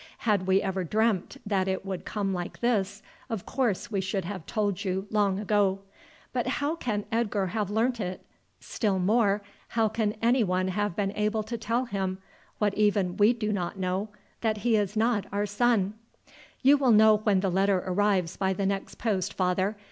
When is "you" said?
4.83-5.05, 16.63-16.77